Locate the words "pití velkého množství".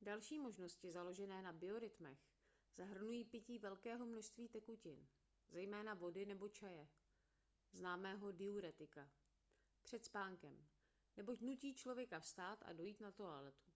3.24-4.48